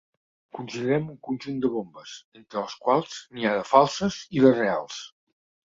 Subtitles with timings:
[0.59, 5.03] Considerem un conjunt de bombes, entre les quals n'hi ha de falses i de reals.